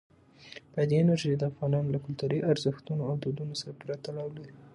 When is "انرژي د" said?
1.03-1.43